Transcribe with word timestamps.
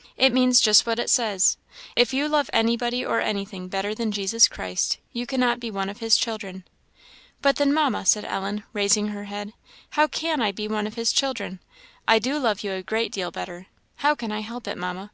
""It 0.26 0.32
means 0.32 0.62
just 0.62 0.86
what 0.86 0.98
it 0.98 1.10
says. 1.10 1.58
If 1.96 2.14
you 2.14 2.30
love 2.30 2.48
anybody 2.50 3.04
or 3.04 3.20
anything 3.20 3.68
better 3.68 3.94
than 3.94 4.10
Jesus 4.10 4.48
Christ, 4.48 4.96
you 5.12 5.26
cannot 5.26 5.60
be 5.60 5.70
one 5.70 5.90
of 5.90 5.98
his 5.98 6.16
children." 6.16 6.64
"But 7.42 7.56
then, 7.56 7.74
Mamma," 7.74 8.06
said 8.06 8.24
Ellen, 8.24 8.64
raising 8.72 9.08
her 9.08 9.24
head, 9.24 9.52
"how 9.90 10.06
can 10.06 10.40
I 10.40 10.50
be 10.50 10.66
one 10.66 10.86
of 10.86 10.94
his 10.94 11.12
children? 11.12 11.60
I 12.08 12.18
do 12.18 12.38
love 12.38 12.62
you 12.64 12.72
a 12.72 12.82
great 12.82 13.12
deal 13.12 13.30
better: 13.30 13.66
how 13.96 14.14
can 14.14 14.32
I 14.32 14.40
help 14.40 14.66
it, 14.66 14.78
Mamma?" 14.78 15.10